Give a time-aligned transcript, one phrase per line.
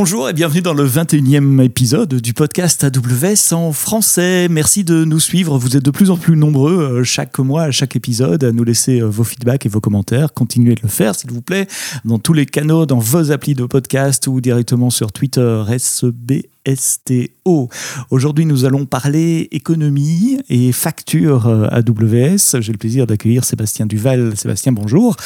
[0.00, 4.46] Bonjour et bienvenue dans le 21e épisode du podcast AWS en français.
[4.48, 5.58] Merci de nous suivre.
[5.58, 8.62] Vous êtes de plus en plus nombreux euh, chaque mois, à chaque épisode, à nous
[8.62, 10.32] laisser euh, vos feedbacks et vos commentaires.
[10.32, 11.66] Continuez de le faire, s'il vous plaît,
[12.04, 17.68] dans tous les canaux, dans vos applis de podcast ou directement sur Twitter, SB STO.
[18.10, 22.60] Aujourd'hui, nous allons parler économie et facture euh, AWS.
[22.60, 24.36] J'ai le plaisir d'accueillir Sébastien Duval.
[24.36, 25.16] Sébastien, bonjour.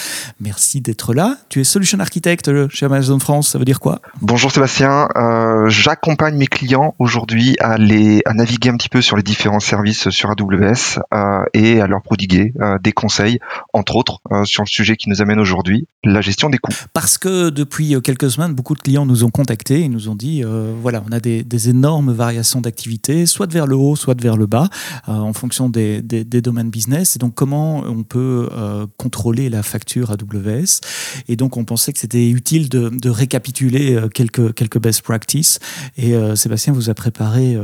[0.41, 1.37] Merci d'être là.
[1.49, 3.51] Tu es solution architect chez Amazon France.
[3.51, 4.01] Ça veut dire quoi?
[4.21, 5.09] Bonjour Sébastien.
[5.17, 9.61] Euh, j'accompagne mes clients aujourd'hui à, les, à naviguer un petit peu sur les différents
[9.61, 12.53] services sur AWS euh, et à leur prodiguer
[12.83, 13.39] des conseils,
[13.73, 16.73] entre autres, sur le sujet qui nous amène aujourd'hui, la gestion des coûts.
[16.93, 20.43] Parce que depuis quelques semaines, beaucoup de clients nous ont contactés et nous ont dit,
[20.83, 24.23] voilà, on a des des, énormes variations d'activité, soit de vers le haut, soit de
[24.23, 24.69] vers le bas,
[25.09, 27.17] euh, en fonction des, domaines business.
[27.17, 30.81] Et donc, comment on peut euh, contrôler la facture AWS
[31.29, 35.59] Et donc, on pensait que c'était utile de, récapituler euh, quelques, quelques best practices.
[35.97, 37.57] Et Sébastien vous a préparé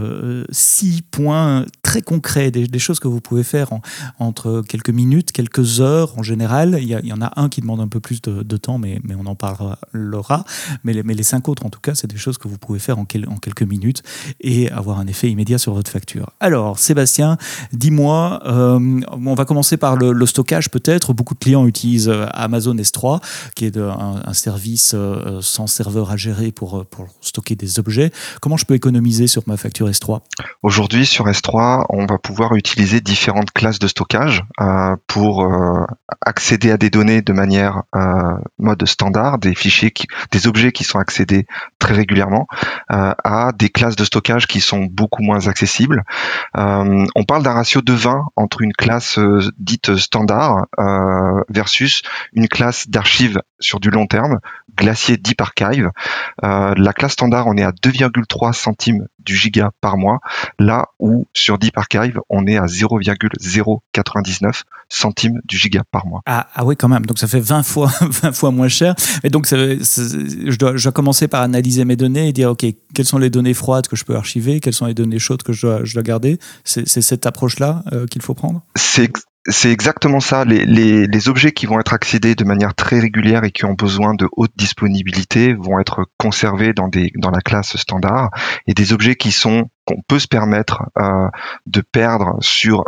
[0.50, 3.70] six points très concrets, des, choses que vous pouvez faire
[4.18, 6.78] entre quelques minutes, quelques heures en général.
[6.80, 9.26] Il y, en a un qui demande un peu plus de, temps, mais, mais on
[9.26, 10.44] en parlera.
[10.84, 12.78] Mais les, mais les cinq autres, en tout cas, c'est des choses que vous pouvez
[12.78, 14.02] faire en, en quelques minutes
[14.40, 16.30] et avoir un effet immédiat sur votre facture.
[16.40, 17.36] Alors, Sébastien,
[17.72, 21.12] dis-moi, euh, on va commencer par le, stockage peut-être.
[21.12, 23.20] Beaucoup de clients utilisent euh, Amazon S3,
[23.54, 28.12] qui est un, service euh, sans serveur à gérer pour, pour stocker des objets.
[28.40, 30.20] Comment je peux économiser sur ma facture S3
[30.62, 34.44] Aujourd'hui, sur S3, on va pouvoir utiliser différentes classes de stockage
[35.06, 35.48] pour
[36.24, 37.82] accéder à des données de manière
[38.58, 39.92] mode standard, des fichiers,
[40.30, 41.46] des objets qui sont accédés
[41.78, 42.46] très régulièrement,
[42.88, 46.04] à des classes de stockage qui sont beaucoup moins accessibles.
[46.56, 52.02] Euh, on parle d'un ratio de 20 entre une classe euh, dite standard euh, versus
[52.32, 54.38] une classe d'archives sur du long terme,
[54.76, 55.90] Glacier Deep Archive.
[56.42, 60.20] la classe standard, on est à 2,3 centimes du giga par mois,
[60.58, 66.22] là où sur Deep Archive, on est à 0,099 centimes du giga par mois.
[66.24, 67.04] Ah, ah oui, quand même.
[67.04, 68.94] Donc ça fait 20 fois, 20 fois moins cher.
[69.22, 73.27] Et donc je, dois, commencer par analyser mes données et dire, OK, quelles sont les
[73.30, 76.38] données froides que je peux archiver, quelles sont les données chaudes que je dois, garder.
[76.64, 78.62] C'est cette approche-là euh, qu'il faut prendre?
[79.50, 80.44] C'est exactement ça.
[80.44, 83.72] Les, les, les, objets qui vont être accédés de manière très régulière et qui ont
[83.72, 88.30] besoin de haute disponibilité vont être conservés dans la classe standard.
[88.66, 91.28] Et des objets qui sont qu'on peut se permettre euh,
[91.66, 92.84] de perdre sur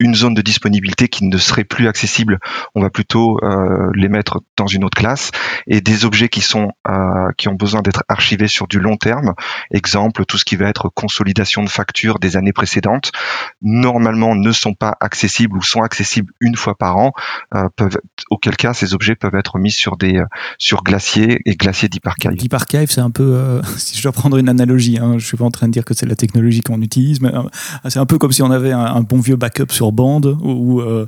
[0.00, 2.40] une zone de disponibilité qui ne serait plus accessible,
[2.74, 5.30] on va plutôt euh, les mettre dans une autre classe.
[5.66, 9.34] Et des objets qui sont euh, qui ont besoin d'être archivés sur du long terme,
[9.70, 13.12] exemple tout ce qui va être consolidation de factures des années précédentes,
[13.62, 17.12] normalement ne sont pas accessibles ou sont accessibles une fois par an.
[17.54, 17.98] Euh, peuvent,
[18.30, 20.20] auquel cas ces objets peuvent être mis sur des
[20.58, 22.32] sur glacier et glacier Deep Archive.
[22.32, 25.44] Deep Archive, c'est un peu si je dois prendre une analogie, hein, je suis pas
[25.44, 27.30] en train de dire que c'est la technologie qu'on utilise, mais
[27.88, 30.80] c'est un peu comme si on avait un, un bon vieux backup sur bande ou
[30.80, 31.06] euh,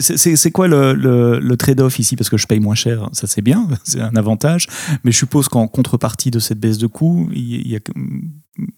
[0.00, 2.16] c'est quoi le, le, trade-off ici?
[2.16, 4.66] Parce que je paye moins cher ça c'est bien c'est un avantage
[5.04, 7.78] mais je suppose qu'en contrepartie de cette baisse de coût il y, a,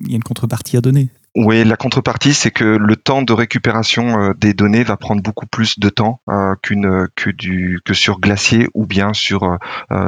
[0.01, 1.09] il y a une contrepartie à donner.
[1.37, 5.47] Oui, la contrepartie, c'est que le temps de récupération euh, des données va prendre beaucoup
[5.47, 9.59] plus de temps euh, qu'une que du que sur Glacier ou bien sur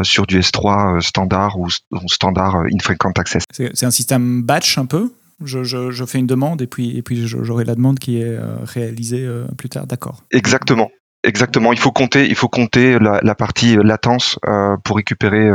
[0.02, 1.68] sur du S3 standard ou,
[2.06, 3.42] standard infrequent access.
[3.50, 5.10] C'est un système batch un peu?
[5.44, 9.24] Je, fais une demande et puis, et puis j'aurai la demande qui est euh, réalisée
[9.24, 9.86] euh, plus tard.
[9.86, 10.24] D'accord.
[10.30, 10.90] Exactement.
[11.26, 15.50] Exactement, il faut compter, il faut compter la, partie latence euh, pour récupérer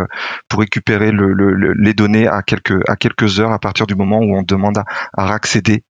[0.50, 4.44] pour récupérer les données à quelques à quelques heures à partir du moment où on
[4.44, 4.84] demande à,
[5.14, 5.86] à accéder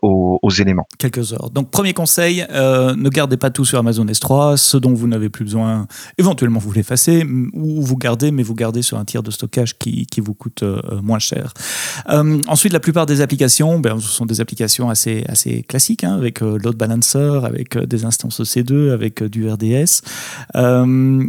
[0.00, 0.88] aux, éléments.
[0.98, 1.50] Quelques heures.
[1.50, 4.56] Donc premier conseil, ne gardez pas tout sur Amazon S3.
[4.56, 8.80] Ce dont vous n'avez plus besoin, éventuellement vous l'effacez ou vous gardez, mais vous gardez
[8.80, 10.64] sur un tiers de stockage qui, qui vous coûte
[11.02, 11.52] moins cher.
[12.06, 16.40] ensuite, la plupart des applications, ben, ce sont des applications assez assez classiques hein, avec
[16.40, 20.02] load balancer, avec des instances EC2, avec du RDS.
[20.56, 21.24] Euh,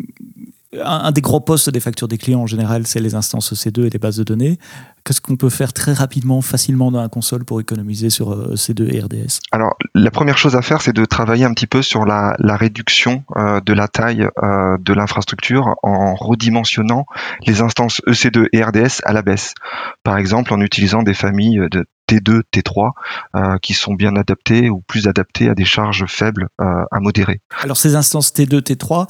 [0.81, 3.89] un, des gros postes des factures des clients en général, c'est les instances C2 et
[3.89, 4.57] les bases de données.
[5.03, 8.93] Qu'est-ce qu'on peut faire très rapidement, facilement dans la console pour économiser sur euh, C2
[8.93, 12.05] et RDS Alors, la première chose à faire, c'est de travailler un petit peu sur
[12.05, 17.05] la, réduction euh, de la taille de l'infrastructure en redimensionnant
[17.45, 19.55] les instances EC2 et RDS à la baisse.
[20.03, 25.07] Par exemple, en utilisant des familles de T2, T3 qui sont bien adaptées ou plus
[25.07, 27.41] adaptées à des charges faibles à modérer.
[27.61, 29.07] Alors ces instances T2, T3,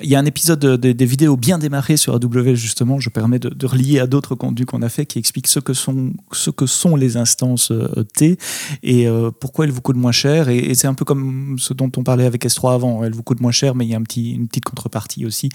[0.00, 3.48] il y a un épisode des vidéos bien démarrées sur AWS justement, je permets de,
[3.48, 6.66] de relier à d'autres contenus qu'on a fait qui expliquent ce que sont, ce que
[6.66, 7.72] sont les instances
[8.14, 8.38] T
[8.82, 9.06] et
[9.40, 10.48] pourquoi elles vous coûtent moins cher.
[10.48, 13.40] Et, c'est un peu comme ce dont on parlait avec S3 avant, elles vous coûtent
[13.40, 15.50] moins cher, mais il y a un petit, une petite contrepartie aussi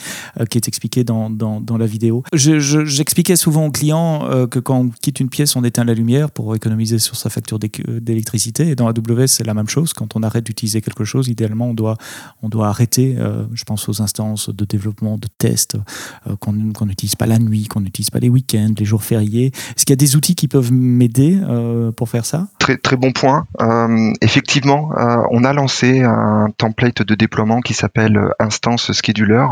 [0.50, 2.24] qui est expliquée dans, dans la vidéo.
[2.34, 6.56] J'expliquais souvent aux clients que quand on quitte une pièce, on éteint la lumière pour
[6.56, 8.70] économiser sur sa facture d'électricité.
[8.70, 9.94] Et dans AWS, c'est la même chose.
[9.94, 11.98] Quand on arrête d'utiliser quelque chose, idéalement, on doit,
[12.42, 13.16] on doit arrêter.
[13.18, 15.78] Euh, je pense aux instances de développement, de test,
[16.28, 16.54] euh, qu'on
[16.86, 19.48] n'utilise pas la nuit, qu'on n'utilise pas les week-ends, les jours fériés.
[19.48, 22.48] Est-ce qu'il y a des outils qui peuvent m'aider euh, pour faire ça?
[22.60, 23.48] Très, très bon point.
[24.22, 24.92] effectivement,
[25.32, 29.46] on a lancé un template de déploiement qui s'appelle Instance Scheduler,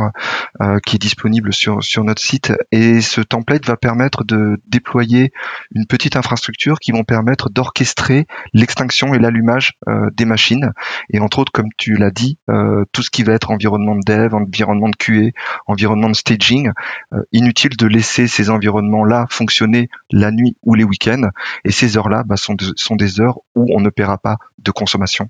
[0.86, 2.54] qui est disponible sur, sur notre site.
[2.72, 5.32] Et ce template va permettre de déployer
[5.74, 10.72] une petite infrastructure qui vont permettre d'orchestrer l'extinction et l'allumage euh, des machines.
[11.10, 14.02] Et entre autres, comme tu l'as dit, euh, tout ce qui va être environnement de
[14.06, 15.32] dev, environnement de QA,
[15.68, 16.72] environnement de staging,
[17.14, 21.30] euh, inutile de laisser ces environnements-là fonctionner la nuit ou les week-ends.
[21.64, 25.30] Et ces heures-là bah, sont, sont des heures où on ne paiera pas de consommation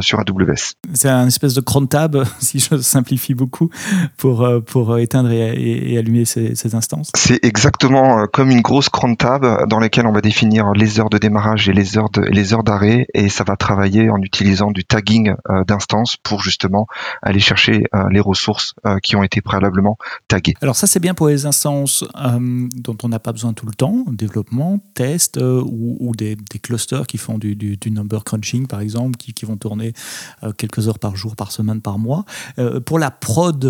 [0.00, 0.74] sur AWS.
[0.94, 3.70] C'est un espèce de cron tab, si je simplifie beaucoup,
[4.16, 7.12] pour, pour éteindre et, allumer ces, ces instances.
[7.14, 11.18] C'est exactement comme une grosse cron tab dans laquelle on va définir les heures de
[11.18, 15.34] démarrage et les heures les heures d'arrêt et ça va travailler en utilisant du tagging
[15.66, 16.86] d'instances pour justement
[17.22, 19.98] aller chercher les ressources qui ont été préalablement
[20.28, 20.54] taguées.
[20.62, 24.04] Alors ça c'est bien pour les instances dont on n'a pas besoin tout le temps,
[24.08, 29.92] développement, test ou, des, clusters qui font du, number crunching par exemple, qui, vont tourner
[30.42, 32.24] euh, quelques heures par jour, par semaine, par mois.
[32.58, 33.62] Euh, pour la prod,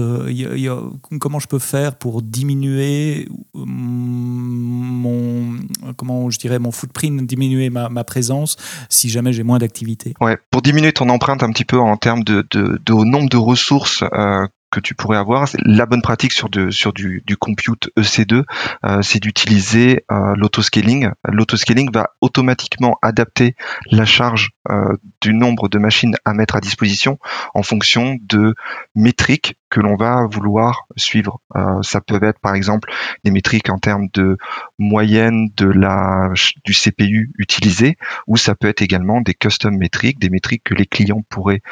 [1.21, 5.59] comment je peux faire pour diminuer mon,
[5.97, 8.57] comment je dirais, mon footprint, diminuer ma, présence
[8.89, 10.15] si jamais j'ai moins d'activité.
[10.21, 13.37] Ouais, pour diminuer ton empreinte un petit peu en termes de, de, de nombre de
[13.37, 15.49] ressources euh, que tu pourrais avoir.
[15.65, 18.45] La bonne pratique sur, sur du, du compute EC2,
[18.85, 21.11] euh, c'est d'utiliser euh, l'autoscaling.
[21.25, 23.55] L'autoscaling va automatiquement adapter
[23.91, 27.19] la charge euh, du nombre de machines à mettre à disposition
[27.55, 28.55] en fonction de
[28.95, 31.41] métriques que l'on va vouloir suivre.
[31.57, 32.91] Euh, ça peut être par exemple
[33.25, 34.39] des métriques en termes de
[34.79, 36.31] moyenne de la
[36.65, 37.97] du CPU utilisé,
[38.27, 41.63] ou ça peut être également des custom métriques, des métriques que les clients pourraient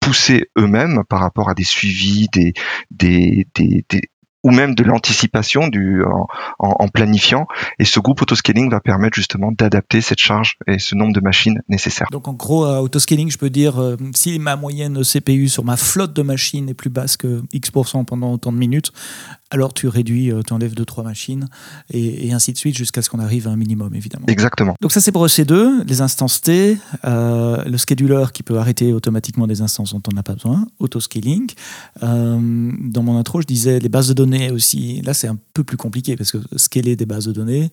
[0.00, 2.54] pousser eux-mêmes par rapport à des suivis, des,
[2.90, 4.10] des, des, des
[4.42, 6.26] ou même de l'anticipation du en,
[6.58, 7.46] en, planifiant.
[7.78, 11.60] Et ce groupe autoscaling va permettre justement d'adapter cette charge et ce nombre de machines
[11.68, 12.08] nécessaires.
[12.10, 15.76] Donc en gros, euh, autoscaling, je peux dire euh, si ma moyenne CPU sur ma
[15.76, 18.92] flotte de machines est plus basse que X% pendant autant de minutes,
[19.50, 21.48] alors tu réduis, euh, tu enlèves 2-3 machines
[21.90, 24.26] et, et, ainsi de suite jusqu'à ce qu'on arrive à un minimum évidemment.
[24.28, 24.74] Exactement.
[24.80, 29.46] Donc ça c'est pour EC2, les instances T, euh, le scheduler qui peut arrêter automatiquement
[29.46, 31.50] des instances dont on n'a pas besoin, autoscaling.
[32.00, 35.02] Dans mon intro, je disais les bases de données aussi.
[35.02, 37.70] Là, c'est un peu plus compliqué parce que scaler des bases de données,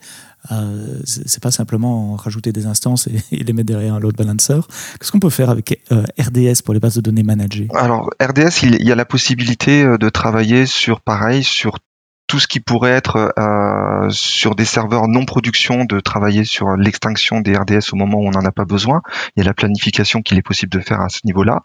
[0.51, 4.59] euh, c'est pas simplement rajouter des instances et, les mettre derrière un load balancer.
[4.99, 7.67] Qu'est-ce qu'on peut faire avec euh, RDS pour les bases de données managées?
[7.73, 11.79] Alors, RDS, il, y a la possibilité euh, de travailler sur, pareil, sur
[12.27, 17.39] tout ce qui pourrait être euh, sur des serveurs non production, de travailler sur l'extinction
[17.39, 19.01] des RDS au moment où on n'en a pas besoin.
[19.35, 21.61] Il y a la planification qu'il est possible de faire à ce niveau-là.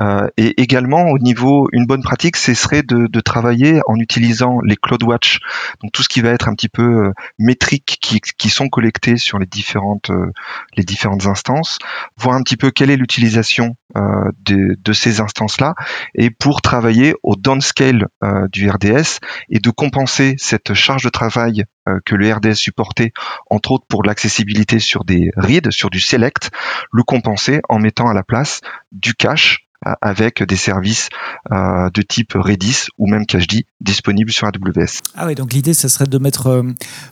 [0.00, 4.58] Euh, et également au niveau, une bonne pratique, ce serait de, de, travailler en utilisant
[4.64, 5.38] les CloudWatch,
[5.82, 9.16] donc tout ce qui va être un petit peu euh, métriques qui, qui sont collectées
[9.16, 10.32] sur les différentes euh,
[10.76, 11.78] les différentes instances,
[12.18, 15.74] voir un petit peu quelle est l'utilisation euh, de, de, ces instances-là,
[16.14, 18.08] et pour travailler au downscale
[18.50, 23.12] du RDS et de compenser cette charge de travail euh, que le RDS supportait,
[23.50, 26.50] entre autres pour l'accessibilité sur des reads, sur du select,
[26.92, 28.60] le compenser en mettant à la place
[28.92, 29.66] du cache
[30.00, 31.08] avec des services
[31.50, 35.00] euh, de type Redis ou même CacheD disponibles sur AWS.
[35.16, 36.62] Ah oui, donc l'idée, ce serait de mettre, euh,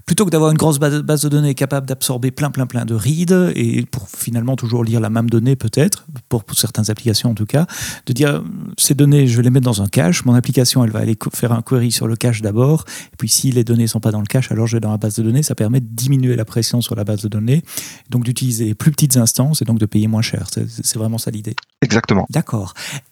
[0.06, 3.52] plutôt que d'avoir une grosse base de données capable d'absorber plein, plein, plein de reads,
[3.54, 7.66] et pour finalement toujours lire la même donnée peut-être, pour, certaines applications en tout cas,
[8.06, 8.42] de dire,
[8.78, 11.52] ces données, je vais les mettre dans un cache, mon application, elle va aller faire
[11.52, 14.20] un query sur le cache d'abord, et puis si les données ne sont pas dans
[14.20, 16.44] le cache, alors je vais dans la base de données, ça permet de diminuer la
[16.44, 17.62] pression sur la base de données,
[18.10, 20.46] donc d'utiliser plus petites instances et donc de payer moins cher.
[20.50, 21.56] C'est vraiment ça l'idée.
[21.82, 22.26] Exactement.
[22.30, 22.59] D'accord.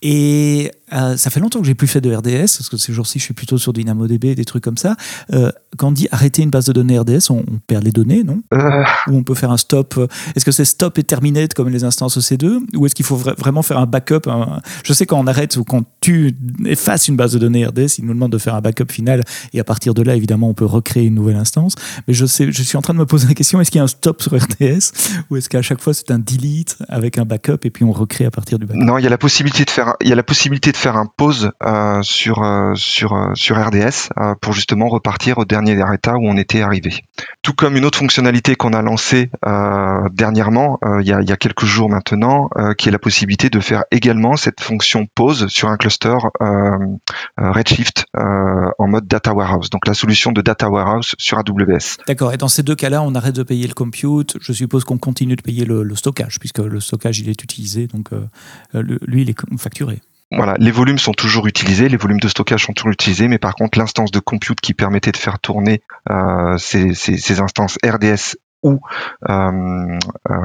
[0.03, 3.19] Et euh, ça fait longtemps que j'ai plus fait de RDS, parce que ces jours-ci,
[3.19, 4.97] je suis plutôt sur DynamoDB, des trucs comme ça.
[5.33, 8.41] Euh, quand on dit arrêter une base de données RDS, on, perd les données, non
[8.55, 8.85] euh.
[9.09, 9.99] Ou on peut faire un stop.
[10.35, 13.63] Est-ce que c'est stop et terminate comme les instances EC2 Ou est-ce qu'il faut vraiment
[13.63, 14.23] faire un backup
[14.85, 18.07] Je sais quand on arrête ou quand tu effaces une base de données RDS, il
[18.07, 20.65] nous demande de faire un backup final, et à partir de là, évidemment, on peut
[20.65, 21.75] recréer une nouvelle instance.
[22.07, 23.81] Mais je, sais, je suis en train de me poser la question est-ce qu'il y
[23.81, 24.93] a un stop sur RDS
[25.31, 28.25] Ou est-ce qu'à chaque fois, c'est un delete avec un backup et puis on recrée
[28.25, 28.81] à partir du backup?
[28.81, 30.97] Non, il y a la possibilité de faire, il y a la possibilité de faire
[30.97, 36.15] un pause euh, sur euh, sur euh, sur RDS pour justement repartir au dernier état
[36.15, 37.03] où on était arrivé.
[37.43, 39.31] Tout comme une autre fonctionnalité qu'on a lancée
[40.13, 43.61] dernièrement, il y, a, il y a quelques jours maintenant, qui est la possibilité de
[43.61, 46.17] faire également cette fonction pause sur un cluster
[47.37, 49.71] Redshift en mode data warehouse.
[49.71, 51.97] Donc la solution de data warehouse sur AWS.
[52.07, 52.33] D'accord.
[52.33, 54.37] Et dans ces deux cas-là, on arrête de payer le compute.
[54.41, 57.87] Je suppose qu'on continue de payer le, stockage puisque le stockage il est utilisé.
[57.87, 58.11] Donc
[58.75, 60.01] lui, il est facturé.
[60.31, 63.55] Voilà, les volumes sont toujours utilisés, les volumes de stockage sont toujours utilisés, mais par
[63.55, 68.81] contre l'instance de compute qui permettait de faire tourner euh, ces, ces, instances RDS ou
[69.29, 69.99] euh, euh,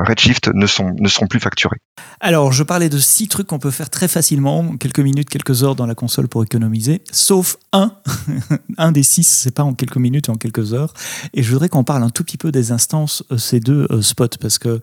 [0.03, 1.77] Redshift ne sont, plus facturés.
[2.19, 5.75] Alors, je parlais de six trucs qu'on peut faire très facilement, quelques minutes, quelques heures
[5.75, 7.93] dans la console pour économiser, sauf un.
[8.77, 10.93] un des six, c'est pas en quelques minutes en quelques heures.
[11.33, 14.59] Et je voudrais qu'on parle un tout petit peu des instances ces deux spots, parce
[14.59, 14.79] que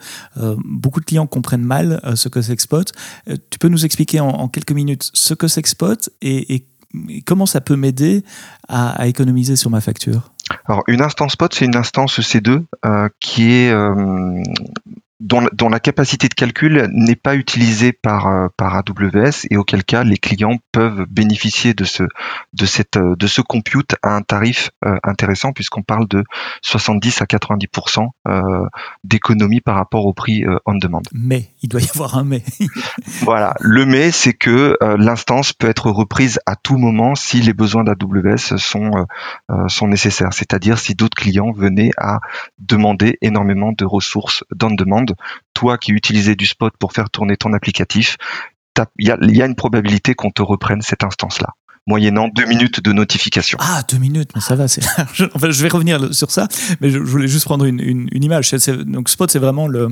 [0.64, 2.90] beaucoup de clients comprennent mal ce que c'est que Spot.
[3.50, 6.66] tu peux nous expliquer en, quelques minutes ce que c'est Spot et,
[7.24, 8.24] comment ça peut m'aider
[8.68, 10.32] à économiser sur ma facture?
[10.66, 13.72] Alors une instance pod, c'est une instance EC2 euh, qui est
[15.20, 19.84] euh, dont, la capacité de calcul n'est pas utilisée par, euh, par AWS et auquel
[19.84, 22.04] cas les clients peuvent bénéficier de ce,
[22.52, 26.24] de cette, euh, de ce compute à un tarif euh, intéressant puisqu'on parle de
[26.62, 28.08] 70 à 90%
[29.04, 31.02] d'économie par rapport au prix on demand.
[31.12, 32.42] Mais, il doit y avoir un mais.
[33.22, 37.84] voilà, le mais c'est que l'instance peut être reprise à tout moment si les besoins
[37.84, 39.06] d'AWS sont,
[39.68, 42.20] sont nécessaires, c'est-à-dire si d'autres clients venaient à
[42.58, 44.44] demander énormément de ressources
[45.09, 45.09] on
[45.54, 48.16] toi qui utilisais du spot pour faire tourner ton applicatif,
[48.98, 51.54] il y a, une probabilité qu'on te reprenne cette instance-là
[51.86, 53.58] moyennant deux minutes de notification.
[53.60, 54.66] Ah, deux minutes, mais ça va.
[55.34, 56.46] Enfin, je vais revenir sur ça,
[56.80, 58.50] mais je, voulais juste prendre une, image.
[58.86, 59.88] donc, Spot, c'est vraiment euh,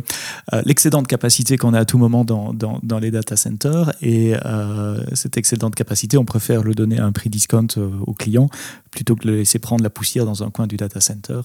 [0.65, 3.93] l'excédent de capacité qu'on a à tout moment dans, les data centers.
[4.03, 7.91] Et euh, cet excédent de capacité, on préfère le donner à un prix discount euh,
[8.07, 8.49] au client
[8.91, 11.41] plutôt que de laisser prendre la poussière dans un coin du data center.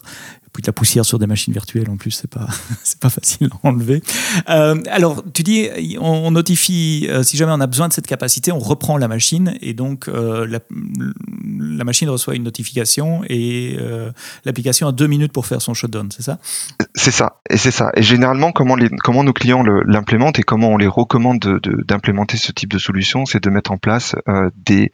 [0.54, 2.48] Puis de la poussière sur des machines virtuelles en plus, c'est pas
[3.02, 4.02] pas facile à enlever.
[4.50, 5.68] Euh, alors tu dis,
[6.00, 9.74] on, notifie si jamais on a besoin de cette capacité, on reprend la machine et
[9.74, 10.10] donc
[10.46, 13.78] la, machine reçoit une notification et
[14.46, 16.40] l'application a deux minutes pour faire son shutdown, c'est ça?
[16.96, 17.92] C'est ça et c'est ça.
[17.96, 21.40] Et généralement comment nos clients l'implémentent et comment on les recommande
[21.88, 24.16] d'implémenter ce type de solution, c'est de mettre en place
[24.56, 24.92] des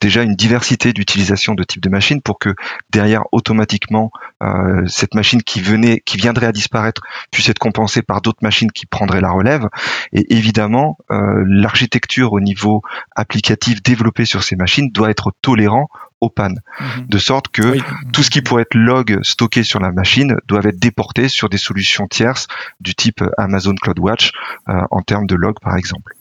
[0.00, 2.54] déjà une diversité d'utilisation de types de machines pour que
[2.90, 4.10] derrière automatiquement
[4.42, 8.72] euh, cette machine qui venait, qui viendrait à disparaître, puisse être compensée par d'autres machines
[8.72, 9.68] qui prendraient la relève.
[10.12, 12.82] Et évidemment, euh, l'architecture au niveau
[13.14, 15.88] applicatif développée sur ces machines doit être tolérant
[16.20, 17.06] aux pannes, mhm.
[17.08, 17.78] de sorte que
[18.12, 21.58] tout ce qui pourrait être log stocké sur la machine doit être déporté sur des
[21.58, 22.46] solutions tierces
[22.80, 24.32] du type Amazon CloudWatch
[24.68, 26.14] euh, en termes de log par exemple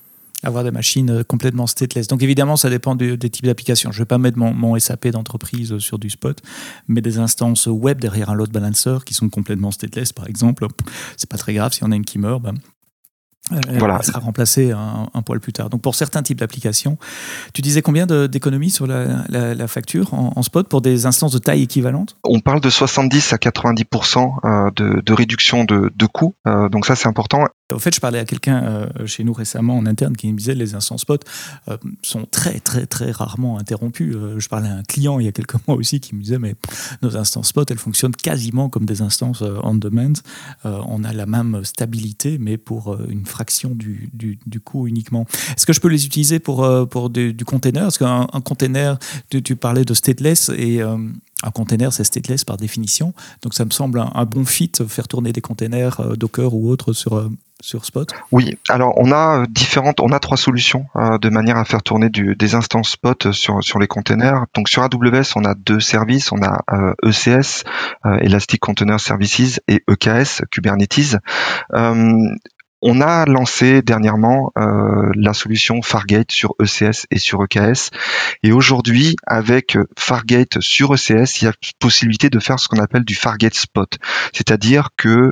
[0.43, 2.07] avoir des machines euh, complètement stateless.
[2.07, 3.91] Donc évidemment, ça dépend des types d'applications.
[3.91, 6.41] Je ne vais pas mettre mon, SAP d'entreprise sur du spot,
[6.87, 10.67] mais des instances web derrière un load balancer qui sont complètement stateless, par exemple,
[11.17, 12.41] c'est pas très grave si on a une qui meurt.
[12.41, 12.55] Ben,
[13.77, 14.01] voilà.
[14.01, 15.69] sera remplacée un, poil plus tard.
[15.69, 16.97] Donc pour certains types d'applications,
[17.53, 22.17] tu disais combien d'économies sur la, facture en, spot pour des instances de taille équivalente?
[22.23, 26.33] On parle de 70 à 90% euh, de, de réduction de, de coûts.
[26.47, 27.45] Euh, donc ça c'est important.
[27.71, 30.55] Au fait, je parlais à quelqu'un euh, chez nous récemment en interne qui me disait
[30.55, 31.23] les instances spot
[31.67, 34.15] euh, sont très très très rarement interrompues.
[34.15, 36.39] Euh, je parlais à un client il y a quelques mois aussi qui me disait
[36.39, 36.55] mais
[37.03, 40.13] nos instances spot elles fonctionnent quasiment comme des instances on demand.
[40.63, 45.25] on a la même stabilité mais pour une fraction du, du, coût uniquement.
[45.55, 47.83] Est-ce que je peux les utiliser pour, pour du, du container?
[47.83, 48.97] Parce qu'un un container,
[49.29, 53.13] tu, parlais de stateless et un container, c'est stateless par définition.
[53.41, 57.29] Donc ça me semble un, bon fit, faire tourner des containers Docker ou autres sur,
[57.61, 61.65] Spot Oui, alors on a euh, différentes, on a trois solutions euh, de manière à
[61.65, 64.45] faire tourner des instances Spot sur, sur les containers.
[64.55, 66.63] Donc sur AWS, on a deux services, on a
[67.03, 67.65] ECS,
[68.05, 71.17] euh, e Elastic Container Services, et EKS, Kubernetes.
[72.81, 77.89] On a lancé dernièrement euh, la solution Fargate sur ECS et sur EKS.
[78.43, 83.03] Et aujourd'hui, avec Fargate sur ECS, il y a possibilité de faire ce qu'on appelle
[83.03, 83.97] du Fargate Spot.
[84.33, 85.29] C'est-à-dire que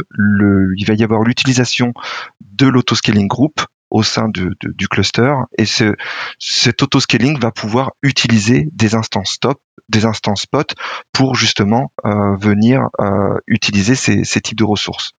[0.78, 1.94] il va y avoir l'utilisation
[2.42, 5.96] de l'autoscaling group au sein du cluster et ce,
[6.40, 10.76] cet auto-scaling va pouvoir utiliser des instances stop, des instances spot
[11.14, 15.12] pour justement euh, venir euh, utiliser ces, ces, types de ressources.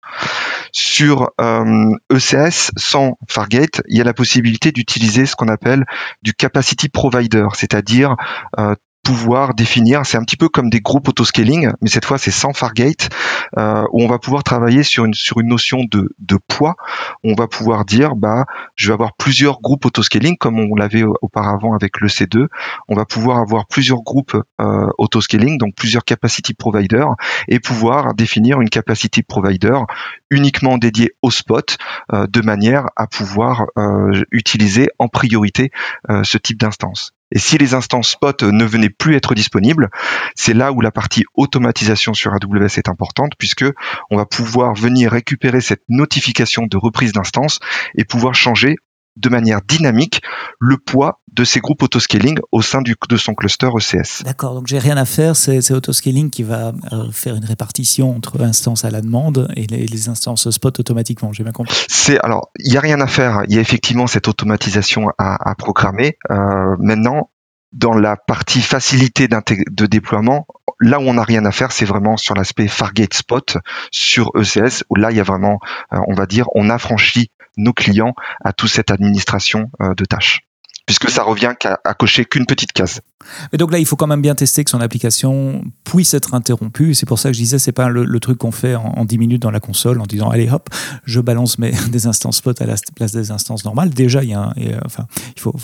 [0.73, 5.85] Sur euh, ECS sans Fargate, il y a la possibilité d'utiliser ce qu'on appelle
[6.23, 8.17] du capacity provider, c'est-à-dire
[8.59, 8.75] euh,
[9.09, 12.53] pouvoir définir, c'est un petit peu comme des groupes autoscaling, mais cette fois c'est sans
[12.53, 13.09] Fargate,
[13.57, 16.77] euh, où on va pouvoir travailler sur une sur une notion de, de poids.
[17.25, 21.75] On va pouvoir dire bah je vais avoir plusieurs groupes autoscaling comme on l'avait auparavant
[21.75, 22.49] avec le C2.
[22.89, 27.15] On va pouvoir avoir plusieurs groupes euh, autoscaling, donc plusieurs capacity providers,
[27.49, 29.79] et pouvoir définir une capacity provider
[30.29, 31.79] uniquement dédiée au spot,
[32.13, 35.71] euh, de manière à pouvoir euh, utiliser en priorité
[36.23, 37.15] ce type d'instance.
[37.31, 39.91] Et si les instances spot ne venaient plus être disponibles,
[40.35, 43.67] c'est là où la partie automatisation sur AWS est importante puisque
[44.11, 47.61] on va pouvoir venir récupérer cette notification de reprise d'instance
[47.97, 48.77] et pouvoir changer
[49.19, 50.23] de manière dynamique
[50.59, 54.25] le poids de ces groupes autoscaling au sein du, de son cluster ECS.
[54.25, 58.41] D'accord, donc j'ai rien à faire, c'est autoscaling qui va euh, faire une répartition entre
[58.41, 61.75] instances à la demande et les, instances spot automatiquement, j'ai bien compris.
[61.89, 65.51] C'est alors, il n'y a rien à faire, il y a effectivement cette automatisation à,
[65.51, 66.17] à programmer.
[66.31, 67.31] Euh, maintenant,
[67.73, 70.47] dans la partie facilité de déploiement,
[70.81, 73.59] là où on n'a rien à faire, c'est vraiment sur l'aspect Fargate Spot
[73.91, 75.59] sur ECS, où là, il y a vraiment,
[75.93, 80.49] euh, on va dire, on affranchit nos clients à toute cette administration euh, de tâches
[80.89, 83.03] puisque ça revient qu'à cocher qu'une petite case.
[83.53, 86.95] Et donc là, il faut quand même bien tester que son application puisse être interrompue.
[86.95, 89.43] C'est pour ça que je disais, c'est pas le, truc qu'on fait en, 10 minutes
[89.43, 90.69] dans la console en disant allez hop,
[91.05, 93.91] je balance mes des instances spot à la place des instances normales.
[93.91, 94.53] Déjà, il y a,
[94.85, 95.07] enfin,
[95.37, 95.55] il faut,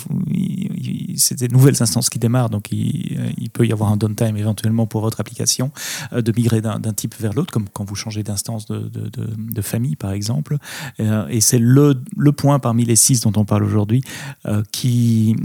[1.17, 5.01] c'est des nouvelles instances qui démarrent, donc il, peut y avoir un downtime éventuellement pour
[5.01, 5.71] votre application
[6.11, 10.11] euh, de migrer d'un type vers l'autre, comme quand vous changez d'instance de, famille, par
[10.11, 10.57] exemple.
[10.99, 14.03] Euh, et c'est le, le point parmi les six dont on parle aujourd'hui
[14.45, 15.35] euh, qui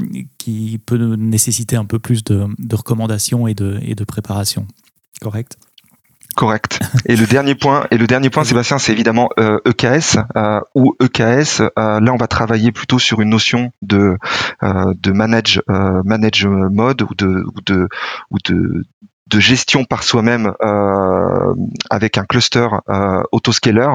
[0.41, 4.67] qui, peut nécessiter un peu plus de, recommandations et de, et de préparation.
[5.21, 5.57] Correct?
[6.37, 6.81] Correct.
[7.07, 10.61] Et le dernier point, et le dernier point, Sébastien, c'est évidemment EKS euh, e euh,
[10.75, 11.61] ou EKS.
[11.61, 14.17] Euh, là, on va travailler plutôt sur une notion de
[14.63, 17.89] de manage manage mode ou de ou de
[18.31, 18.85] ou de
[19.31, 21.55] de gestion par soi-même euh,
[21.89, 23.89] avec un cluster euh, autoscaler.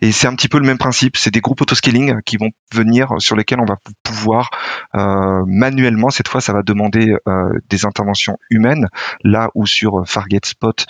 [0.00, 1.16] Et c'est un petit peu le même principe.
[1.16, 4.50] C'est des groupes autoscaling qui vont venir sur lesquels on va pouvoir
[4.94, 8.88] euh, manuellement, cette fois, ça va demander euh, des interventions humaines.
[9.22, 10.86] Là où sur Fargate Spot,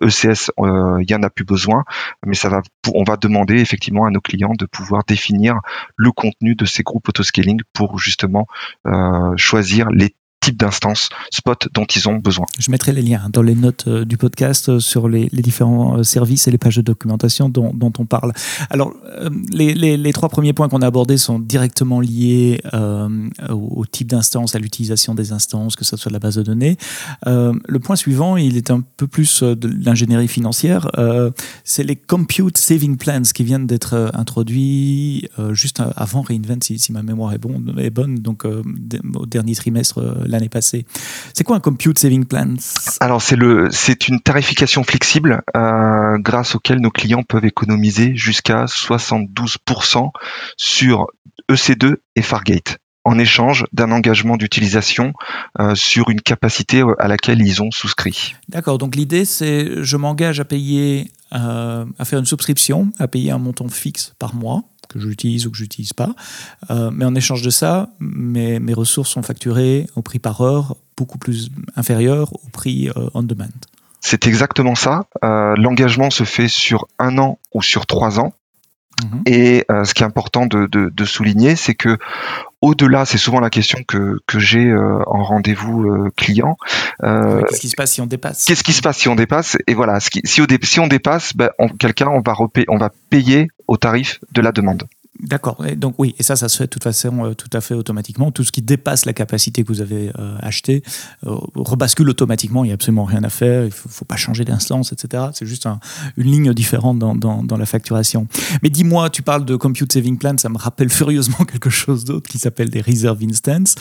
[0.00, 1.84] ECS, euh, e il y en a plus besoin,
[2.24, 2.62] mais ça va,
[2.94, 5.56] on va demander effectivement à nos clients de pouvoir définir
[5.96, 8.46] le contenu de ces groupes autoscaling pour justement
[9.36, 12.44] choisir les type d'instance spot dont ils ont besoin.
[12.58, 16.02] Je mettrai les liens dans les notes euh, du podcast euh, sur les, différents euh,
[16.02, 18.32] services et les pages de documentation dont, on parle.
[18.68, 18.92] Alors,
[19.50, 22.60] les, trois premiers points qu'on a abordés sont directement liés
[23.50, 26.76] au, type d'instance, à l'utilisation des instances, que ce soit de la base de données.
[27.26, 30.90] le point suivant, il est un peu plus de l'ingénierie financière.
[31.62, 37.32] C'est les Compute Saving Plans qui viennent d'être introduits juste avant Reinvent, si, ma mémoire
[37.32, 37.40] est,
[37.78, 40.00] est bonne, donc au dernier trimestre
[40.34, 40.86] l'année passée.
[41.32, 42.54] C'est quoi un Compute Saving Plan?
[43.00, 48.64] Alors c'est le, c'est une tarification flexible euh, grâce auquel nos clients peuvent économiser jusqu'à
[48.64, 50.10] 72%
[50.56, 51.06] sur
[51.50, 55.12] EC2 et Fargate en échange d'un engagement d'utilisation
[55.60, 58.34] euh, sur une capacité à laquelle ils ont souscrit.
[58.48, 63.30] D'accord, donc l'idée c'est je m'engage à payer, euh, à faire une souscription, à payer
[63.30, 64.62] un montant fixe par mois
[64.94, 66.14] que j'utilise ou que j'utilise pas.
[66.70, 70.76] Euh, mais en échange de ça, mes, mes, ressources sont facturées au prix par heure
[70.96, 73.48] beaucoup plus inférieur au prix euh, on demand.
[74.00, 75.06] C'est exactement ça.
[75.24, 78.32] Euh, l'engagement se fait sur un an ou sur trois ans.
[79.02, 79.22] Mhm.
[79.26, 81.98] Et ce qui est important de, de, de souligner, c'est que
[82.60, 86.56] au-delà, c'est souvent la question que, que j'ai en rendez-vous client.
[87.02, 88.44] qu'est-ce qui se passe si on dépasse?
[88.44, 89.56] Qu'est-ce qui se passe si on dépasse?
[89.66, 92.36] Et voilà, si, si on dépasse, ben, quelqu'un on va
[92.68, 94.84] on va payer au tarif de la demande.
[95.20, 95.64] D'accord.
[95.76, 98.32] Donc oui, et ça, ça se fait de toute façon euh, tout à fait automatiquement.
[98.32, 100.82] Tout ce qui dépasse la capacité que vous avez euh, acheté
[101.24, 102.64] euh, rebascule automatiquement.
[102.64, 103.62] Il n'y a absolument rien à faire.
[103.62, 105.26] Il ne faut, pas changer d'instance, etc.
[105.32, 105.68] C'est juste
[106.16, 108.26] une ligne différente dans, la facturation.
[108.62, 112.28] Mais dis-moi, tu parles de Compute Saving Plan, ça me rappelle furieusement quelque chose d'autre
[112.28, 113.76] qui s'appelle des Reserve Instance.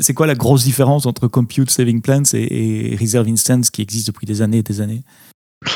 [0.00, 4.08] c'est quoi la grosse différence entre Compute Saving Plans et, et Reserve Instance qui existe
[4.08, 5.04] depuis des années et des années?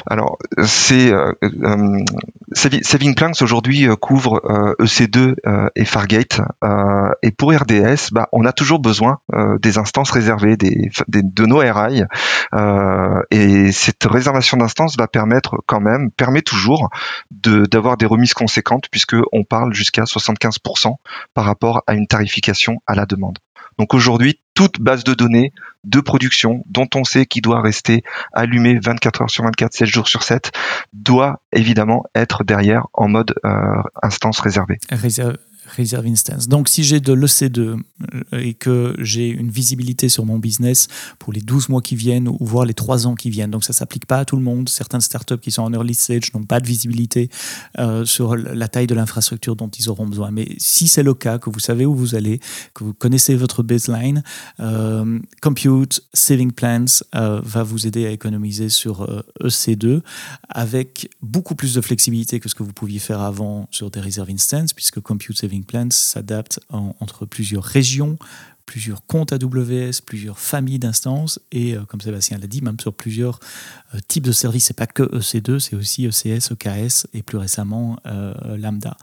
[0.07, 2.05] Alors, c'est euh, euh,
[2.53, 4.41] Saving Plans aujourd'hui euh, couvre
[4.81, 6.41] EC2 e et Fargate.
[7.23, 9.19] et pour RDS, bah, on a toujours besoin
[9.61, 12.03] des instances réservées, des, de nos RI.
[13.31, 16.89] et cette réservation d'instances va permettre quand même, permet toujours
[17.31, 20.97] d'avoir des remises conséquentes puisque on parle jusqu'à 75%
[21.35, 23.39] par rapport à une tarification à la demande.
[23.79, 25.53] Donc aujourd'hui, toute base de données
[25.85, 30.09] de production dont on sait qu'il doit rester allumé 24 heures sur 24, 7 jours
[30.09, 30.51] sur 7,
[30.93, 33.51] doit évidemment être derrière en mode euh,
[34.03, 34.79] instance réservée.
[35.77, 36.49] Reserve Instance.
[36.49, 37.79] Donc, si j'ai de l'EC2 euh,
[38.33, 42.39] et que j'ai une visibilité sur mon business pour les 12 mois qui viennent ou
[42.41, 44.69] voire les 3 ans qui viennent, donc ça ne s'applique pas à tout le monde.
[44.69, 47.31] Certaines startups qui sont en early stage n'ont pas de visibilité
[47.79, 50.31] euh, sur la taille de l'infrastructure dont ils auront besoin.
[50.31, 52.41] Mais si c'est le cas, que vous savez où vous allez,
[52.75, 54.23] que vous connaissez votre baseline,
[54.61, 59.07] euh, Compute Saving Plans va vous aider à économiser sur
[59.43, 60.03] EC2 e
[60.49, 64.31] avec beaucoup plus de flexibilité que ce que vous pouviez faire avant sur des Reserve
[64.31, 68.19] Instance, puisque Compute Saving Plans s'adapte entre plusieurs régions,
[68.69, 73.41] plusieurs comptes AWS, plusieurs familles d'instances et, euh, comme Sébastien l'a dit, même sur plusieurs
[73.95, 74.67] euh, types de services.
[74.67, 78.99] C'est pas que EC2, c'est aussi ECS, EKS et plus récemment euh, Lambda.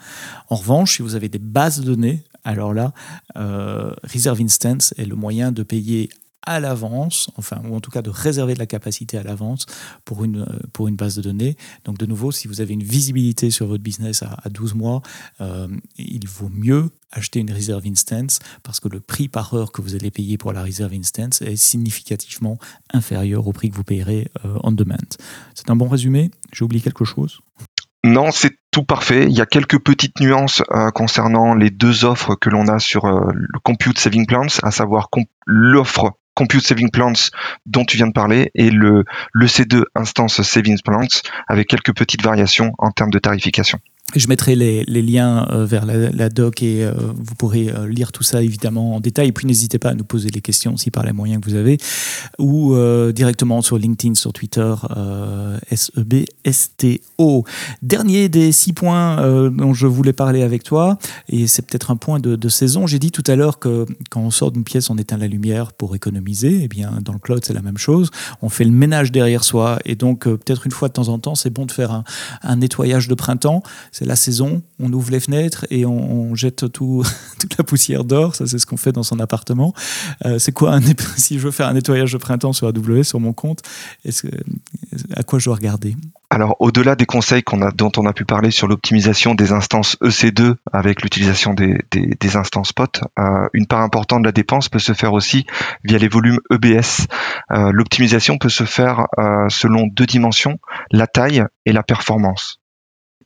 [0.50, 2.94] En revanche, si vous avez des bases de données, alors là,
[3.34, 6.10] Reserve Instance est le moyen de payer
[6.46, 9.66] à l'avance, enfin, ou en tout cas de réserver de la capacité à l'avance
[10.06, 11.58] pour une, euh, pour une base de données.
[11.84, 15.02] Donc, de nouveau, si vous avez une visibilité sur votre business à, 12 mois,
[15.42, 19.82] euh, il vaut mieux acheter une Reserve Instance parce que le prix par heure que
[19.82, 22.58] vous allez payer pour la Reserve Instance est significativement
[22.94, 24.96] inférieur au prix que vous payerez euh, on demand.
[25.54, 26.32] C'est un bon résumé?
[26.54, 27.40] J'ai oublié quelque chose?
[28.04, 29.26] Non, c'est tout parfait.
[29.26, 30.62] Il y a quelques petites nuances
[30.94, 35.10] concernant les deux offres que l'on a sur le Compute Saving Plans, à savoir
[35.48, 37.14] l'offre Compute Saving Plans
[37.66, 41.08] dont tu viens de parler et le, le C2 Instance Savings Plans
[41.48, 43.80] avec quelques petites variations en termes de tarification.
[44.14, 48.22] Je mettrai les, liens euh, vers la, doc et euh, vous pourrez euh, lire tout
[48.22, 49.30] ça évidemment en détail.
[49.30, 51.56] Et puis n'hésitez pas à nous poser les questions aussi par les moyens que vous
[51.56, 51.78] avez
[52.38, 52.76] ou
[53.12, 54.74] directement sur LinkedIn, sur Twitter,
[55.72, 57.46] SEBSTO.
[57.82, 60.98] Dernier des six points dont je voulais parler avec toi,
[61.30, 62.88] et c'est peut-être un point de, saison.
[62.88, 65.74] J'ai dit tout à l'heure que quand on sort d'une pièce, on éteint la lumière
[65.74, 66.62] pour économiser.
[66.64, 68.12] Eh bien, dans le cloud, c'est la même chose.
[68.42, 71.36] On fait le ménage derrière soi et donc peut-être une fois de temps en temps,
[71.36, 72.04] c'est bon de faire
[72.44, 73.64] un nettoyage de printemps
[73.98, 77.06] c'est la saison, on ouvre les fenêtres et on, jette tout,
[77.40, 78.36] toute la poussière d'or.
[78.36, 79.74] Ça, c'est ce qu'on fait dans son appartement.
[80.26, 80.78] Euh, c'est quoi
[81.16, 83.62] si je veux faire un nettoyage de printemps sur AWS sur mon compte
[85.16, 85.96] À quoi je dois regarder?
[86.30, 87.42] Alors, au-delà des conseils
[87.76, 93.00] dont on a pu parler sur l'optimisation des instances EC2 avec l'utilisation des, instances POT,
[93.18, 95.46] euh, une part importante de la dépense peut se faire aussi
[95.86, 97.08] via les volumes EBS.
[97.52, 99.06] Euh, l'optimisation peut se faire
[99.48, 100.60] selon deux dimensions,
[100.92, 102.60] la taille et la performance.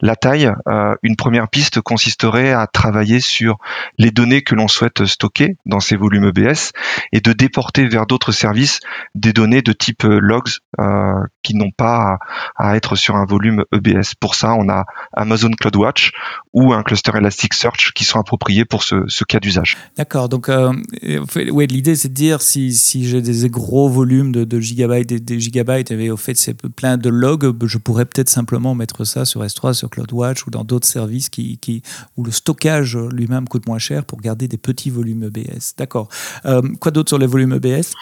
[0.02, 3.58] La taille, euh, une première piste consisterait à travailler sur
[3.98, 6.72] les données que l'on souhaite stocker dans ces volumes EBS
[7.12, 8.80] et de déporter vers d'autres services
[9.14, 12.18] des données de type euh, logs euh, qui n'ont pas
[12.56, 14.16] à, être sur un volume EBS.
[14.18, 16.12] Pour ça, on a Amazon CloudWatch
[16.54, 19.78] ou un cluster Elasticsearch qui sont appropriés pour ce, cas d'usage.
[19.98, 20.30] D'accord.
[20.30, 22.72] Donc, ouais, l'idée, c'est de dire si,
[23.06, 27.10] j'ai des gros volumes de, gigabytes et des gigabytes et au fait c'est plein de
[27.10, 31.30] logs, je pourrais peut-être simplement mettre ça sur S3, sur CloudWatch ou dans d'autres services
[31.30, 31.82] qui, qui,
[32.18, 35.76] où le stockage lui-même coûte moins cher pour garder des petits volumes EBS.
[35.78, 36.10] D'accord.
[36.46, 37.94] Euh, quoi d'autre sur les volumes EBS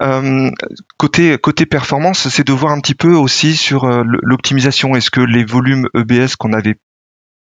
[0.00, 0.50] euh,
[0.96, 4.96] côté, côté performance, c'est de voir un petit peu aussi sur euh, l'optimisation.
[4.96, 6.76] Est-ce que les volumes EBS qu'on avait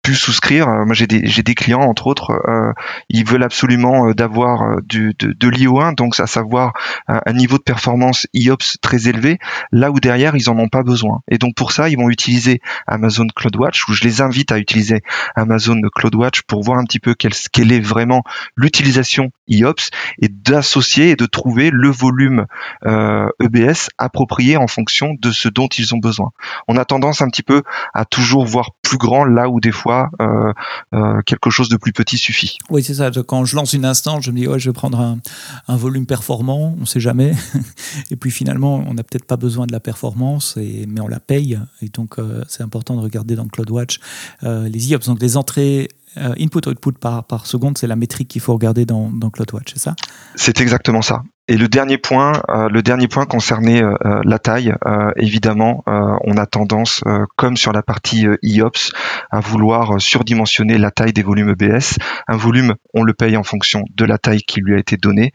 [0.02, 0.68] pu souscrire.
[0.68, 2.74] Euh, moi, j'ai des, j'ai des clients, entre autres, euh,
[3.10, 6.74] ils veulent absolument euh, d'avoir du, de, de l'IO1, donc à savoir
[7.08, 9.40] un, niveau de performance IOPS très élevé,
[9.72, 11.22] là où derrière, ils en ont pas besoin.
[11.30, 15.02] Et donc, pour ça, ils vont utiliser Amazon CloudWatch, où je les invite à utiliser
[15.36, 18.24] Amazon CloudWatch pour voir un petit peu quelle, quelle est vraiment
[18.56, 19.90] l'utilisation IOPS
[20.22, 22.46] et d'associer et de trouver le volume
[22.86, 26.32] euh, EBS approprié en fonction de ce dont ils ont besoin.
[26.68, 29.91] On a tendance un petit peu à toujours voir plus grand là où des fois
[30.20, 30.54] euh,
[30.94, 32.58] euh, quelque chose de plus petit suffit.
[32.70, 33.12] Oui, c'est ça.
[33.28, 36.76] Quand je lance une instance, je me dis, ouais, je vais prendre un, volume performant,
[36.78, 37.34] on ne sait jamais.
[38.12, 41.20] et puis finalement, on n'a peut-être pas besoin de la performance, et, mais on la
[41.20, 41.60] paye.
[41.82, 44.00] Et donc, euh, c'est important de regarder dans CloudWatch
[44.42, 48.54] les IOPS, donc les entrées input output par, par seconde, c'est la métrique qu'il faut
[48.54, 49.96] regarder dans, dans CloudWatch, c'est ça?
[50.36, 51.24] C'est exactement ça.
[51.48, 54.74] Et le dernier point, euh, le dernier point concernait euh, euh, la taille.
[55.18, 57.04] évidemment, on a tendance,
[57.36, 58.94] comme sur la partie IOPS,
[59.32, 61.98] à vouloir surdimensionner la taille des volumes EBS.
[62.28, 65.32] Un volume, on le paye en fonction de la taille qui lui a été donnée.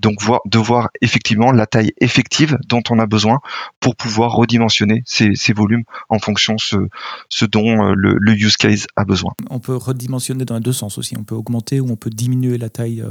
[0.00, 3.40] donc, voir, de voir effectivement la taille effective dont on a besoin
[3.80, 6.76] pour pouvoir redimensionner ces, ces volumes en fonction ce,
[7.28, 9.32] ce dont le, le, use case a besoin.
[9.50, 11.16] On peut redimensionner dans les deux sens aussi.
[11.18, 13.04] On peut augmenter ou on peut diminuer la taille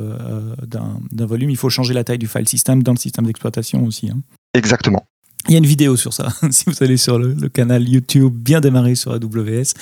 [0.62, 1.50] d'un volume.
[1.50, 4.10] Il faut changer la taille du file system dans le système d'exploitation aussi.
[4.10, 4.22] Hein.
[4.54, 5.06] Exactement.
[5.50, 6.30] Il y a une vidéo sur ça.
[6.52, 9.74] si vous allez sur le, canal YouTube bien démarré sur AWS,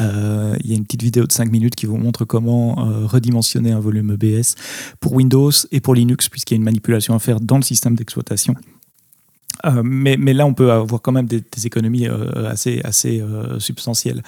[0.00, 3.06] euh, il y a une petite vidéo de 5 minutes qui vous montre comment euh,
[3.06, 4.54] redimensionner un volume EBS
[5.00, 7.94] pour Windows et pour Linux, puisqu'il y a une manipulation à faire dans le système
[7.94, 8.54] d'exploitation.
[9.64, 14.22] Euh, mais, là, on peut avoir quand même des, économies euh, assez, assez euh, substantielles,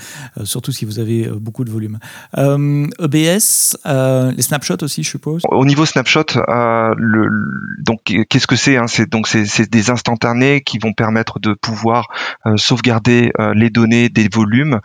[0.44, 1.98] surtout si vous avez beaucoup de volume.
[2.36, 5.42] EBS, e les snapshots aussi, je suppose?
[5.50, 6.24] Au niveau snapshot,
[8.04, 8.86] qu'est-ce que c'est hein?
[8.86, 9.08] C'est
[9.46, 12.08] c'est des instantanés qui vont permettre de pouvoir
[12.56, 14.80] sauvegarder les données des volumes.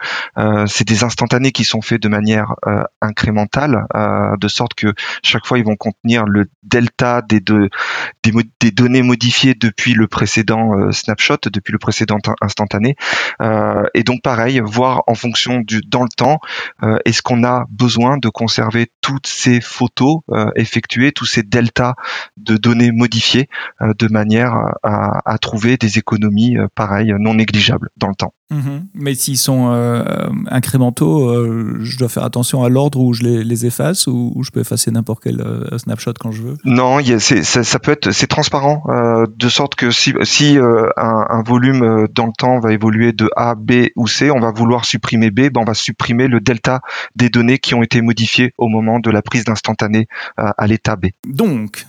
[0.68, 2.56] c'est des instantanés qui sont faits de manière
[3.02, 3.86] incrémentale,
[4.40, 7.70] de sorte que chaque fois ils vont contenir le delta des, de,
[8.24, 12.96] des, des données modifiées depuis le précédent précédent euh, snapshot, depuis le précédent instantané.
[13.42, 16.40] Euh, et donc pareil, voir en fonction du dans le temps,
[16.84, 20.20] euh, est-ce qu'on a besoin de conserver toutes ces photos
[20.56, 21.96] effectuées, tous ces deltas
[22.38, 23.50] de données modifiées,
[23.82, 28.34] de manière à, à, trouver des économies pareil non négligeables dans le temps.
[28.52, 28.88] Mhm.
[28.96, 30.04] Mais s'ils sont euh,
[30.48, 34.62] incrémentaux, euh, je dois faire attention à l'ordre où je les, efface ou, je peux
[34.62, 36.58] effacer n'importe quel euh, snapshot quand je veux?
[36.66, 38.84] Non, ça, peut être c'est transparent
[39.28, 43.90] de sorte que si, si un, volume dans le temps va évoluer de A, B
[43.96, 46.82] ou C, on va vouloir supprimer B, ben on va supprimer le delta
[47.16, 50.08] des données qui ont été modifiées au moment de la prise d'instantané
[50.38, 51.08] à l'état B.
[51.28, 51.86] Donc,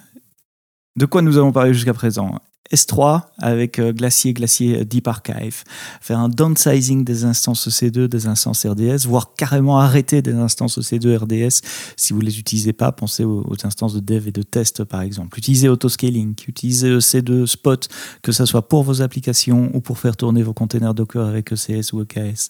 [0.97, 2.35] de quoi nous avons parlé jusqu'à présent?
[2.73, 5.65] S3 avec euh, Glacier, Glacier Deep Archive,
[6.01, 11.17] faire un downsizing des instances EC2, des instances RDS, voire carrément arrêter des instances EC2
[11.17, 11.63] RDS
[11.97, 12.93] si vous ne les utilisez pas.
[12.93, 15.39] Pensez aux, instances de dev et de test par exemple.
[15.39, 17.89] Utilisez autoscaling, utilisez EC2 Spot,
[18.23, 21.93] que ce soit pour vos applications ou pour faire tourner vos containers Docker avec ECS
[21.93, 22.49] ou EKS.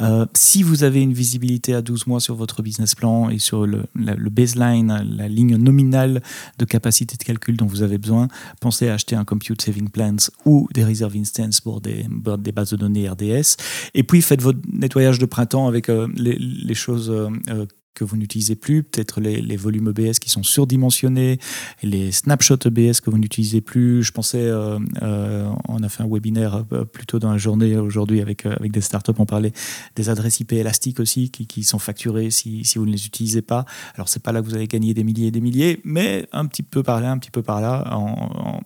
[0.00, 3.66] Euh, si vous avez une visibilité à 12 mois sur votre business plan et sur
[3.66, 6.22] le, le baseline, la ligne nominale
[6.58, 8.28] de capacité de calcul dont vous avez besoin,
[8.60, 12.06] pensez à acheter un compute saving plans ou des reserve instances pour des,
[12.38, 13.56] des bases de données RDS.
[13.94, 18.16] Et puis faites votre nettoyage de printemps avec euh, les, choses euh, euh, que vous
[18.16, 21.38] n'utilisez plus, peut-être les, volumes EBS qui sont surdimensionnés,
[21.82, 24.02] les snapshots EBS que vous n'utilisez plus.
[24.02, 28.72] Je pensais, on a fait un webinaire plus tôt dans la journée aujourd'hui avec, avec
[28.72, 29.52] des startups, on parlait
[29.94, 33.42] des adresses IP élastiques aussi qui, qui sont facturées si, si, vous ne les utilisez
[33.42, 33.66] pas.
[33.94, 36.46] Alors c'est pas là que vous allez gagner des milliers et des milliers, mais un
[36.46, 38.62] petit peu par là, un petit peu par là, en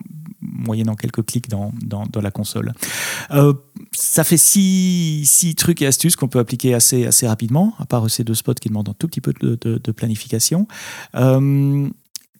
[0.57, 2.73] moyennant quelques clics dans, dans, la console.
[3.31, 3.53] Euh,
[3.91, 8.09] ça fait six, six, trucs et astuces qu'on peut appliquer assez, assez rapidement, à part
[8.09, 10.67] ces deux spots qui demandent un tout petit peu de, planification.
[11.15, 11.87] Euh,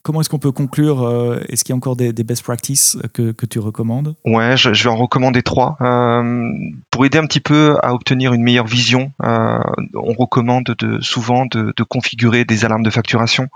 [0.02, 3.32] comment est-ce qu'on peut conclure euh, Est-ce qu'il y a encore des, best practices que,
[3.46, 4.14] tu recommandes?
[4.24, 5.76] Ouais, je, vais en recommander trois.
[6.90, 11.72] pour aider un petit peu à obtenir une meilleure vision, on recommande de, souvent de,
[11.84, 13.48] configurer des alarmes de facturation,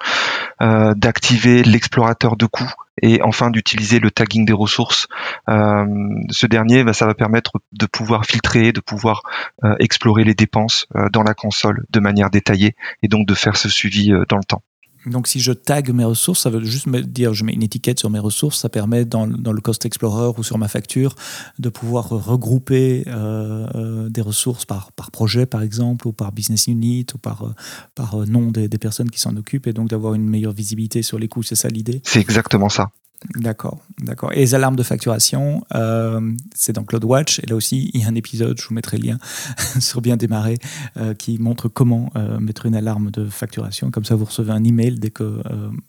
[0.60, 5.06] d'activer l'explorateur de coûts et enfin d'utiliser le tagging des ressources.
[5.48, 5.86] Euh,
[6.30, 9.22] ce dernier, bah, ça va permettre de pouvoir filtrer, de pouvoir
[9.64, 13.56] euh, explorer les dépenses euh, dans la console de manière détaillée et donc de faire
[13.56, 14.62] ce suivi dans le temps.
[15.06, 17.98] Donc, si je tag mes ressources, ça veut juste me dire je mets une étiquette
[17.98, 18.58] sur mes ressources.
[18.60, 21.14] Ça permet dans, dans le Cost Explorer ou sur ma facture
[21.58, 26.66] de pouvoir regrouper euh, euh, des ressources par, par projet, par exemple, ou par business
[26.66, 27.54] unit, ou par, euh,
[27.94, 31.18] par nom des, des personnes qui s'en occupent, et donc d'avoir une meilleure visibilité sur
[31.18, 31.42] les coûts.
[31.42, 32.00] C'est ça l'idée?
[32.04, 32.90] C'est exactement ça.
[33.36, 34.32] D'accord, d'accord.
[34.32, 36.20] Et les alarmes de facturation, euh,
[36.54, 37.40] c'est dans CloudWatch.
[37.40, 39.18] Et là aussi, il y a un épisode, je vous mettrai le lien
[39.80, 40.58] sur Bien démarrer,
[40.96, 43.90] euh, qui montre comment euh, mettre une alarme de facturation.
[43.90, 45.40] Comme ça, vous recevez un email dès que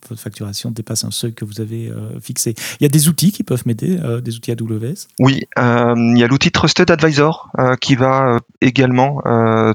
[0.07, 1.91] votre facturation dépasse un seuil que vous avez
[2.21, 2.53] fixé.
[2.79, 6.27] Il y a des outils qui peuvent m'aider, des outils AWS Oui, il y a
[6.27, 9.21] l'outil Trusted Advisor qui va également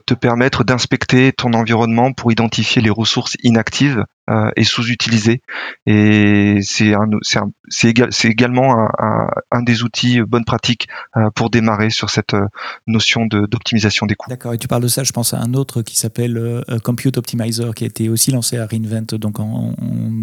[0.07, 5.41] te permettre d'inspecter ton environnement pour identifier les ressources inactives euh, est sous-utilisé
[5.87, 10.87] et c'est un, c'est c'est également un, un, des outils bonne pratique
[11.17, 12.47] euh, pour démarrer sur cette euh,
[12.87, 14.29] notion d'optimisation des coûts.
[14.29, 14.53] D'accord.
[14.53, 17.85] Et tu parles de ça, je pense à un autre qui s'appelle Compute Optimizer qui
[17.85, 19.73] a été aussi lancé à Reinvent donc en,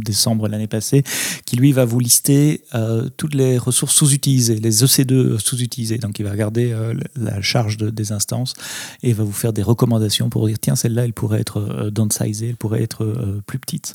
[0.03, 1.03] décembre l'année passée,
[1.45, 2.61] qui lui va vous lister
[3.17, 5.97] toutes les ressources sous-utilisées, les EC2 sous-utilisées.
[5.97, 6.75] Donc il va regarder
[7.15, 8.53] la charge de, des instances
[9.01, 12.57] et va vous faire des recommandations pour dire tiens celle-là elle pourrait être downsizée, elle
[12.57, 13.94] pourrait être plus petite.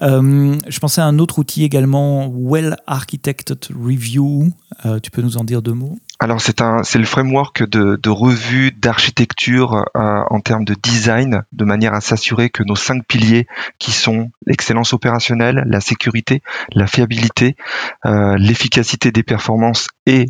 [0.00, 4.52] Je pensais à un autre outil également, Well Architected Review.
[5.02, 5.98] tu peux nous en dire deux mots?
[6.20, 12.00] Alors c'est le framework de, revue d'architecture euh, en termes de design de manière à
[12.00, 13.46] s'assurer que nos cinq piliers
[13.78, 17.54] qui sont l'excellence opérationnelle, la sécurité, la fiabilité,
[18.04, 20.26] euh, l'efficacité des performances et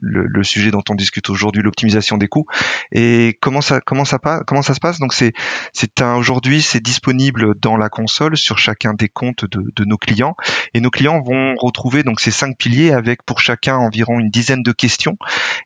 [0.00, 2.46] le, sujet dont on discute aujourd'hui, l'optimisation des coûts.
[2.90, 4.98] Et comment ça comment ça comment ça se passe?
[4.98, 5.32] Donc c'est
[5.72, 10.36] c'est aujourd'hui c'est disponible dans la console sur chacun des comptes de, de, nos clients.
[10.74, 14.62] Et nos clients vont retrouver donc ces cinq piliers avec pour chacun environ une dizaine
[14.62, 15.16] de questions.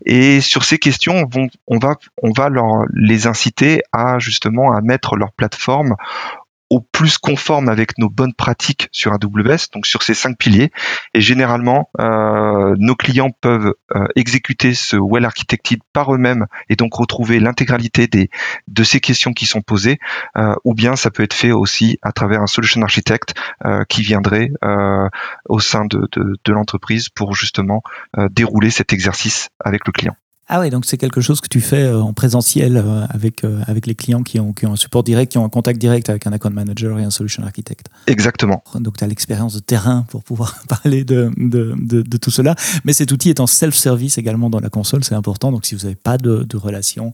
[0.04, 4.80] Et sur ces questions vont on va on va leur les inciter à justement à
[4.80, 5.96] mettre leur plateforme
[6.70, 10.72] au plus conforme avec nos bonnes pratiques sur AWS, donc sur ces cinq piliers.
[11.14, 16.94] Et généralement, euh, nos clients peuvent euh, exécuter ce well architected par eux-mêmes et donc
[16.94, 18.30] retrouver l'intégralité des
[18.66, 19.98] de ces questions qui sont posées,
[20.36, 23.34] euh, ou bien ça peut être fait aussi à travers un solution architect
[23.88, 24.50] qui viendrait
[25.48, 27.82] au sein de, de, de l'entreprise pour justement
[28.30, 30.16] dérouler cet exercice avec le client.
[30.48, 33.62] Ah oui, donc c'est quelque chose que tu fais euh, en présentiel euh, avec, euh,
[33.66, 36.08] avec les clients qui ont, qui ont un support direct, qui ont un contact direct
[36.08, 37.88] avec un account manager et un solution architect.
[38.06, 38.62] Exactement.
[38.76, 42.54] Donc tu as l'expérience de terrain pour pouvoir parler de, de, de, tout cela.
[42.84, 45.50] Mais cet outil est en self-service également dans la console, c'est important.
[45.50, 47.12] Donc si vous n'avez pas de, de relation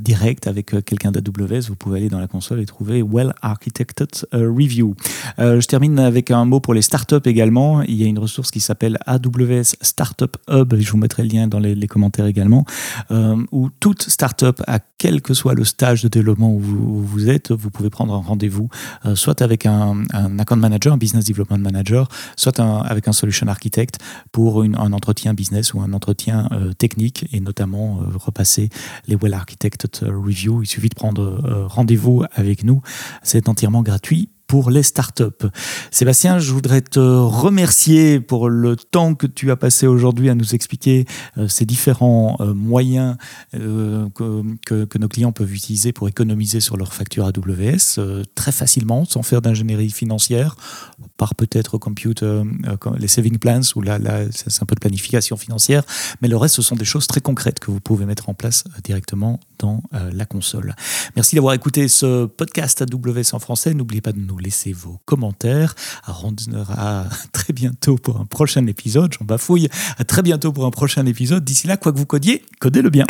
[0.00, 4.94] directe avec quelqu'un d'AWS, vous pouvez aller dans la console et trouver Well Architected Review.
[5.38, 7.82] je termine avec un mot pour les startups également.
[7.82, 10.74] Il y a une ressource qui s'appelle AWS Startup Hub.
[10.74, 12.61] Je vous mettrai le lien dans les, les commentaires également
[13.10, 17.52] euh, où toute startup, à quel que soit le stage de développement où vous, êtes,
[17.52, 18.68] vous pouvez prendre un rendez-vous,
[19.04, 20.04] euh, soit avec un,
[20.38, 23.98] account manager, un business development manager, soit avec un solution architect
[24.30, 28.70] pour un entretien business ou un entretien euh, technique et notamment repasser
[29.06, 30.62] les well architected review.
[30.62, 32.82] Il suffit de prendre rendez-vous avec nous.
[33.22, 35.46] C'est entièrement gratuit pour les startups.
[35.90, 40.54] Sébastien, je voudrais te remercier pour le temps que tu as passé aujourd'hui à nous
[40.54, 41.06] expliquer
[41.38, 43.16] euh, ces différents euh, moyens
[43.54, 49.22] euh, que, nos clients peuvent utiliser pour économiser sur leur facture AWS très facilement, sans
[49.22, 50.54] faire d'ingénierie financière,
[51.16, 52.22] par peut-être compute
[52.98, 55.82] les saving plans, ou là, là c'est un peu de planification financière,
[56.20, 58.64] mais le reste, ce sont des choses très concrètes que vous pouvez mettre en place
[58.84, 60.76] directement dans la console.
[61.16, 63.72] Merci d'avoir écouté ce podcast AWS en français.
[63.72, 65.74] N'oubliez pas de nous laissez vos commentaires.
[66.06, 69.12] À, très bientôt pour un prochain épisode.
[69.18, 69.68] J'en bafouille.
[69.98, 71.44] À très bientôt pour un prochain épisode.
[71.44, 73.06] D'ici là, quoi que vous codiez, codez-le bien.